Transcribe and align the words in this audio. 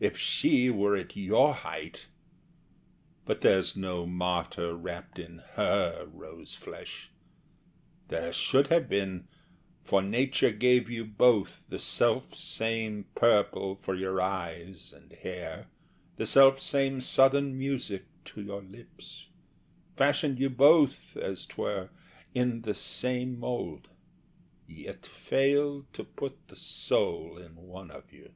If 0.00 0.16
she 0.16 0.70
were 0.70 0.96
at 0.96 1.14
your 1.14 1.52
height! 1.52 2.06
But 3.26 3.42
there's 3.42 3.76
no 3.76 4.06
martyr 4.06 4.74
wrapt 4.74 5.18
in 5.18 5.42
HER 5.56 6.06
rose 6.10 6.54
flesh. 6.54 7.10
There 8.08 8.32
should 8.32 8.68
have 8.68 8.88
been; 8.88 9.28
for 9.84 10.00
Nature 10.00 10.52
gave 10.52 10.88
you 10.88 11.04
both 11.04 11.66
The 11.68 11.78
self 11.78 12.34
same 12.34 13.08
purple 13.14 13.74
for 13.76 13.94
your 13.94 14.22
eyes 14.22 14.90
and 14.94 15.12
hair, 15.12 15.66
The 16.16 16.24
self 16.24 16.62
same 16.62 17.02
Southern 17.02 17.58
music 17.58 18.06
to 18.24 18.40
your 18.40 18.62
lips, 18.62 19.28
Fashioned 19.96 20.38
you 20.40 20.48
both, 20.48 21.14
as 21.18 21.44
'twere, 21.44 21.90
in 22.32 22.62
the 22.62 22.72
same 22.72 23.38
mould, 23.38 23.90
Yet 24.66 25.04
failed 25.04 25.92
to 25.92 26.04
put 26.04 26.48
the 26.48 26.56
soul 26.56 27.36
in 27.36 27.54
one 27.56 27.90
of 27.90 28.10
you! 28.14 28.32